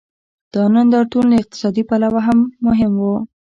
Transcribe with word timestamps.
دا 0.53 0.63
نندارتون 0.73 1.25
له 1.31 1.35
اقتصادي 1.41 1.83
پلوه 1.89 2.21
هم 2.27 2.39
مهم 2.65 2.93
و. 2.97 3.03